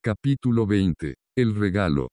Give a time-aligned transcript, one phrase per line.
[0.00, 1.16] Capítulo 20.
[1.36, 2.06] El regalo.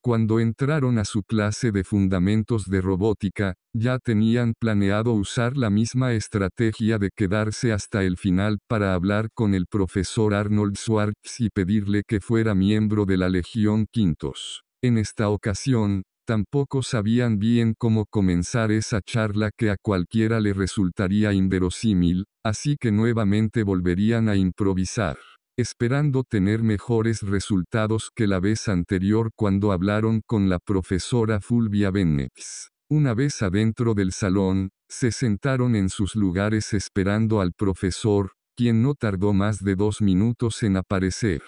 [0.00, 6.12] Cuando entraron a su clase de fundamentos de robótica, ya tenían planeado usar la misma
[6.12, 12.04] estrategia de quedarse hasta el final para hablar con el profesor Arnold Schwartz y pedirle
[12.06, 14.62] que fuera miembro de la Legión Quintos.
[14.82, 21.32] En esta ocasión, tampoco sabían bien cómo comenzar esa charla que a cualquiera le resultaría
[21.32, 25.18] inverosímil, así que nuevamente volverían a improvisar
[25.60, 32.70] esperando tener mejores resultados que la vez anterior cuando hablaron con la profesora Fulvia Bennex.
[32.88, 38.94] Una vez adentro del salón, se sentaron en sus lugares esperando al profesor, quien no
[38.94, 41.42] tardó más de dos minutos en aparecer.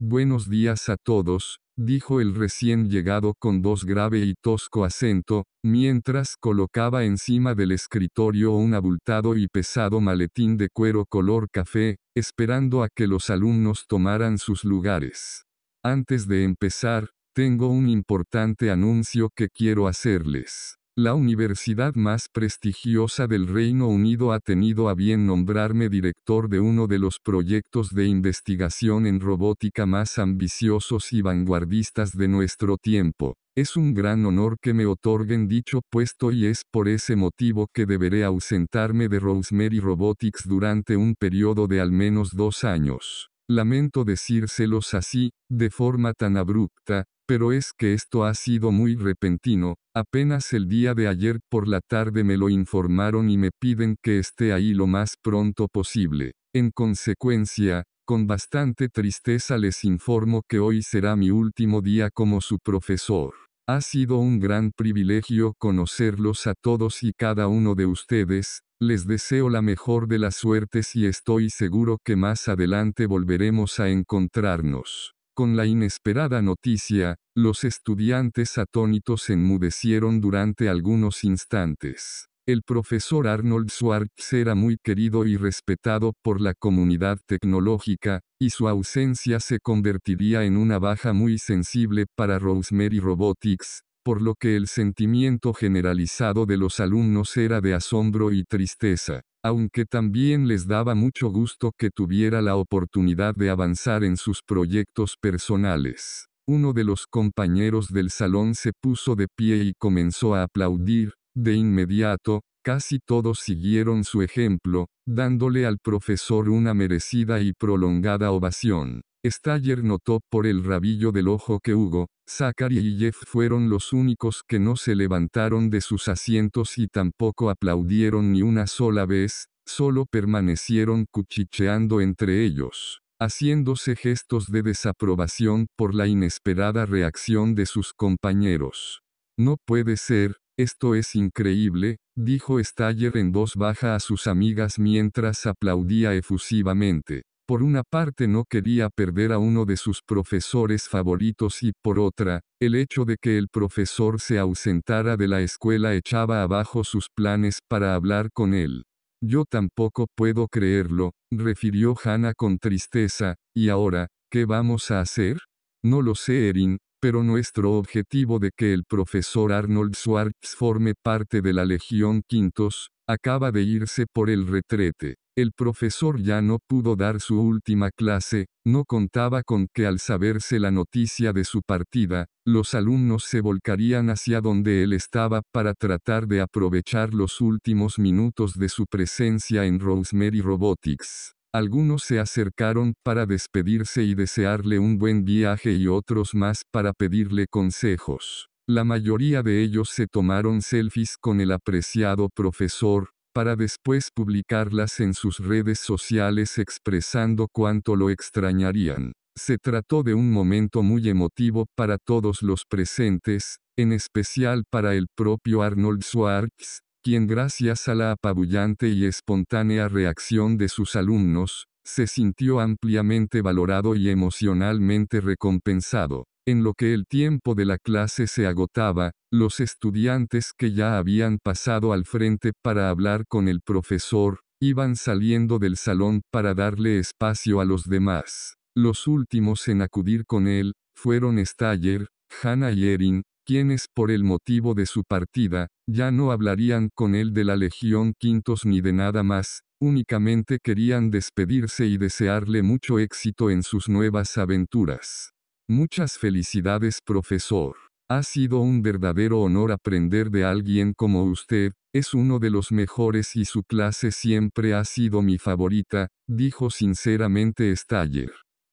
[0.00, 6.36] Buenos días a todos, dijo el recién llegado con voz grave y tosco acento, mientras
[6.38, 12.88] colocaba encima del escritorio un abultado y pesado maletín de cuero color café, esperando a
[12.88, 15.44] que los alumnos tomaran sus lugares.
[15.82, 20.79] Antes de empezar, tengo un importante anuncio que quiero hacerles.
[20.96, 26.88] La universidad más prestigiosa del Reino Unido ha tenido a bien nombrarme director de uno
[26.88, 33.36] de los proyectos de investigación en robótica más ambiciosos y vanguardistas de nuestro tiempo.
[33.56, 37.86] Es un gran honor que me otorguen dicho puesto y es por ese motivo que
[37.86, 43.29] deberé ausentarme de Rosemary Robotics durante un periodo de al menos dos años.
[43.50, 49.74] Lamento decírselos así, de forma tan abrupta, pero es que esto ha sido muy repentino,
[49.92, 54.20] apenas el día de ayer por la tarde me lo informaron y me piden que
[54.20, 56.30] esté ahí lo más pronto posible.
[56.54, 62.58] En consecuencia, con bastante tristeza les informo que hoy será mi último día como su
[62.62, 63.34] profesor.
[63.68, 69.50] Ha sido un gran privilegio conocerlos a todos y cada uno de ustedes, les deseo
[69.50, 75.12] la mejor de las suertes y estoy seguro que más adelante volveremos a encontrarnos.
[75.34, 82.26] Con la inesperada noticia, los estudiantes atónitos enmudecieron durante algunos instantes.
[82.46, 88.66] El profesor Arnold Schwartz era muy querido y respetado por la comunidad tecnológica, y su
[88.66, 94.66] ausencia se convertiría en una baja muy sensible para Rosemary Robotics, por lo que el
[94.66, 101.30] sentimiento generalizado de los alumnos era de asombro y tristeza aunque también les daba mucho
[101.30, 106.26] gusto que tuviera la oportunidad de avanzar en sus proyectos personales.
[106.46, 111.54] Uno de los compañeros del salón se puso de pie y comenzó a aplaudir, de
[111.54, 119.02] inmediato, casi todos siguieron su ejemplo, dándole al profesor una merecida y prolongada ovación.
[119.24, 124.42] Staller notó por el rabillo del ojo que Hugo, Zachary y Jeff fueron los únicos
[124.46, 130.06] que no se levantaron de sus asientos y tampoco aplaudieron ni una sola vez, solo
[130.06, 139.02] permanecieron cuchicheando entre ellos, haciéndose gestos de desaprobación por la inesperada reacción de sus compañeros.
[139.38, 145.46] No puede ser, esto es increíble, dijo Staller en voz baja a sus amigas mientras
[145.46, 147.22] aplaudía efusivamente.
[147.50, 152.42] Por una parte no quería perder a uno de sus profesores favoritos y por otra,
[152.62, 157.58] el hecho de que el profesor se ausentara de la escuela echaba abajo sus planes
[157.68, 158.84] para hablar con él.
[159.20, 165.38] Yo tampoco puedo creerlo, refirió Hannah con tristeza, y ahora, ¿qué vamos a hacer?
[165.82, 171.42] No lo sé, Erin, pero nuestro objetivo de que el profesor Arnold Schwartz forme parte
[171.42, 175.16] de la Legión Quintos, acaba de irse por el retrete.
[175.40, 180.60] El profesor ya no pudo dar su última clase, no contaba con que al saberse
[180.60, 186.26] la noticia de su partida, los alumnos se volcarían hacia donde él estaba para tratar
[186.26, 191.32] de aprovechar los últimos minutos de su presencia en Rosemary Robotics.
[191.54, 197.46] Algunos se acercaron para despedirse y desearle un buen viaje y otros más para pedirle
[197.46, 198.50] consejos.
[198.68, 205.14] La mayoría de ellos se tomaron selfies con el apreciado profesor, para después publicarlas en
[205.14, 209.12] sus redes sociales expresando cuánto lo extrañarían.
[209.36, 215.06] Se trató de un momento muy emotivo para todos los presentes, en especial para el
[215.16, 222.06] propio Arnold Schwartz, quien gracias a la apabullante y espontánea reacción de sus alumnos, se
[222.06, 226.26] sintió ampliamente valorado y emocionalmente recompensado.
[226.50, 231.38] En lo que el tiempo de la clase se agotaba, los estudiantes que ya habían
[231.38, 237.60] pasado al frente para hablar con el profesor, iban saliendo del salón para darle espacio
[237.60, 238.56] a los demás.
[238.76, 242.08] Los últimos en acudir con él, fueron Staller,
[242.42, 247.32] Hannah y Erin, quienes por el motivo de su partida, ya no hablarían con él
[247.32, 253.50] de la Legión Quintos ni de nada más, únicamente querían despedirse y desearle mucho éxito
[253.50, 255.30] en sus nuevas aventuras.
[255.70, 257.76] Muchas felicidades profesor.
[258.10, 263.36] Ha sido un verdadero honor aprender de alguien como usted, es uno de los mejores
[263.36, 268.32] y su clase siempre ha sido mi favorita, dijo sinceramente Staller.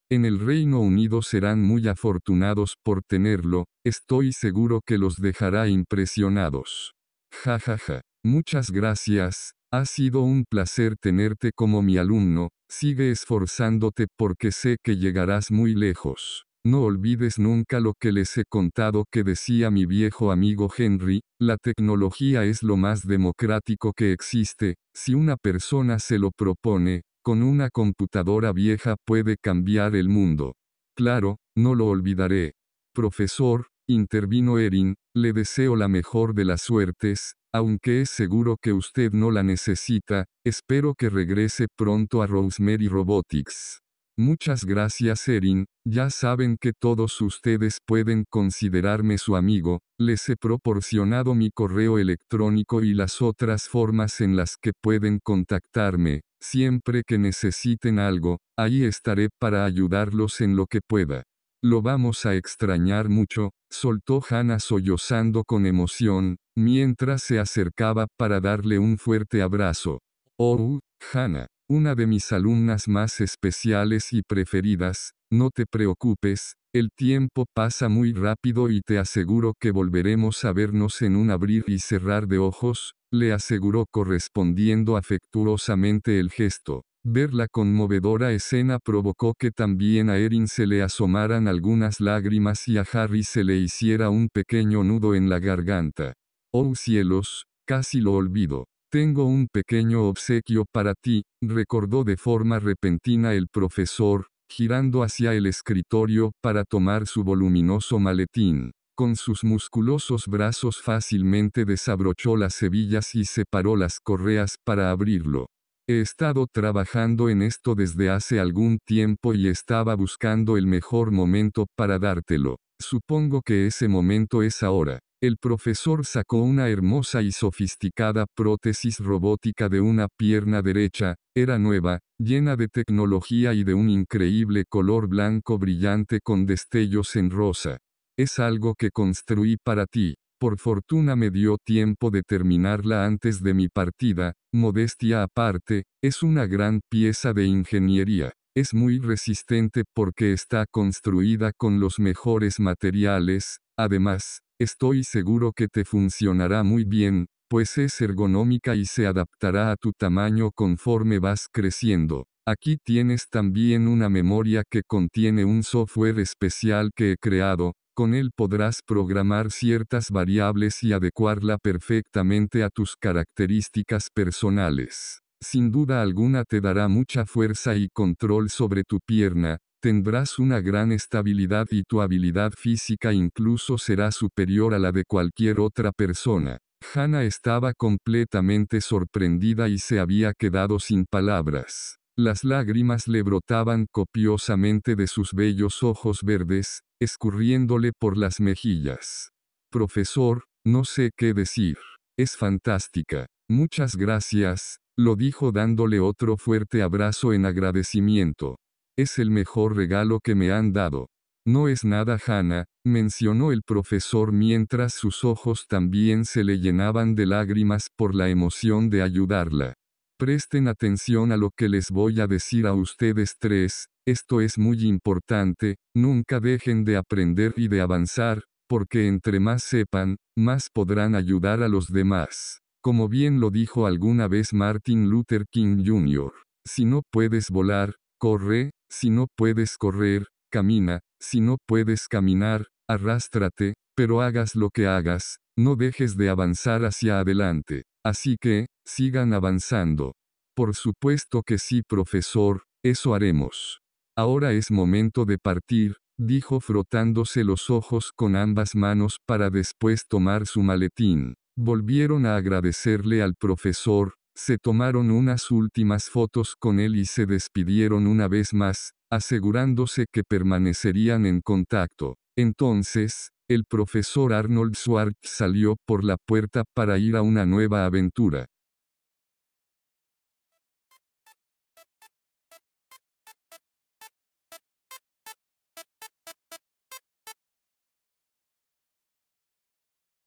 [0.09, 6.93] En el Reino Unido serán muy afortunados por tenerlo, estoy seguro que los dejará impresionados.
[7.31, 8.01] Ja ja ja.
[8.25, 14.97] Muchas gracias, ha sido un placer tenerte como mi alumno, sigue esforzándote porque sé que
[14.97, 16.46] llegarás muy lejos.
[16.67, 21.55] No olvides nunca lo que les he contado que decía mi viejo amigo Henry, la
[21.55, 27.69] tecnología es lo más democrático que existe, si una persona se lo propone, con una
[27.69, 30.55] computadora vieja puede cambiar el mundo.
[30.93, 32.51] Claro, no lo olvidaré.
[32.93, 39.13] Profesor, intervino Erin, le deseo la mejor de las suertes, aunque es seguro que usted
[39.13, 43.79] no la necesita, espero que regrese pronto a Rosemary Robotics.
[44.19, 51.35] Muchas gracias Erin, ya saben que todos ustedes pueden considerarme su amigo, les he proporcionado
[51.35, 57.99] mi correo electrónico y las otras formas en las que pueden contactarme, siempre que necesiten
[57.99, 61.21] algo, ahí estaré para ayudarlos en lo que pueda.
[61.63, 68.79] Lo vamos a extrañar mucho, soltó Hannah sollozando con emoción, mientras se acercaba para darle
[68.79, 69.99] un fuerte abrazo.
[70.39, 70.79] Oh,
[71.13, 71.47] Hannah.
[71.69, 78.13] Una de mis alumnas más especiales y preferidas, no te preocupes, el tiempo pasa muy
[78.13, 82.93] rápido y te aseguro que volveremos a vernos en un abrir y cerrar de ojos,
[83.11, 86.83] le aseguró correspondiendo afectuosamente el gesto.
[87.03, 92.77] Ver la conmovedora escena provocó que también a Erin se le asomaran algunas lágrimas y
[92.77, 96.13] a Harry se le hiciera un pequeño nudo en la garganta.
[96.53, 98.67] Oh cielos, casi lo olvido.
[98.89, 105.45] Tengo un pequeño obsequio para ti, recordó de forma repentina el profesor, girando hacia el
[105.45, 108.71] escritorio para tomar su voluminoso maletín.
[108.95, 115.47] Con sus musculosos brazos fácilmente desabrochó las hebillas y separó las correas para abrirlo.
[115.89, 121.67] He estado trabajando en esto desde hace algún tiempo y estaba buscando el mejor momento
[121.75, 122.55] para dártelo.
[122.79, 124.99] Supongo que ese momento es ahora.
[125.19, 132.01] El profesor sacó una hermosa y sofisticada prótesis robótica de una pierna derecha, era nueva,
[132.19, 137.79] llena de tecnología y de un increíble color blanco brillante con destellos en rosa.
[138.15, 140.13] Es algo que construí para ti.
[140.39, 146.45] Por fortuna me dio tiempo de terminarla antes de mi partida, modestia aparte, es una
[146.45, 148.33] gran pieza de ingeniería.
[148.55, 155.85] Es muy resistente porque está construida con los mejores materiales, además, Estoy seguro que te
[155.85, 162.25] funcionará muy bien, pues es ergonómica y se adaptará a tu tamaño conforme vas creciendo.
[162.43, 168.31] Aquí tienes también una memoria que contiene un software especial que he creado, con él
[168.35, 175.21] podrás programar ciertas variables y adecuarla perfectamente a tus características personales.
[175.39, 180.91] Sin duda alguna te dará mucha fuerza y control sobre tu pierna, Tendrás una gran
[180.91, 186.57] estabilidad y tu habilidad física incluso será superior a la de cualquier otra persona.
[186.93, 191.97] Hannah estaba completamente sorprendida y se había quedado sin palabras.
[192.17, 199.29] Las lágrimas le brotaban copiosamente de sus bellos ojos verdes, escurriéndole por las mejillas.
[199.71, 201.77] Profesor, no sé qué decir.
[202.17, 203.27] Es fantástica.
[203.47, 208.57] Muchas gracias, lo dijo dándole otro fuerte abrazo en agradecimiento.
[208.97, 211.07] Es el mejor regalo que me han dado.
[211.45, 217.27] No es nada Hannah, mencionó el profesor mientras sus ojos también se le llenaban de
[217.27, 219.75] lágrimas por la emoción de ayudarla.
[220.19, 224.83] Presten atención a lo que les voy a decir a ustedes tres, esto es muy
[224.85, 231.61] importante, nunca dejen de aprender y de avanzar, porque entre más sepan, más podrán ayudar
[231.61, 232.61] a los demás.
[232.81, 236.33] Como bien lo dijo alguna vez Martin Luther King Jr.,
[236.65, 243.73] si no puedes volar, corre, si no puedes correr, camina, si no puedes caminar, arrástrate,
[243.95, 247.83] pero hagas lo que hagas, no dejes de avanzar hacia adelante.
[248.05, 250.13] Así que, sigan avanzando.
[250.55, 253.79] Por supuesto que sí, profesor, eso haremos.
[254.15, 260.47] Ahora es momento de partir, dijo frotándose los ojos con ambas manos para después tomar
[260.47, 261.35] su maletín.
[261.55, 268.05] Volvieron a agradecerle al profesor, se tomaron unas últimas fotos con él y se despidieron
[268.05, 272.17] una vez más, asegurándose que permanecerían en contacto.
[272.37, 278.45] Entonces, El profesor Arnold Schwartz salió por la puerta para ir a una nueva aventura.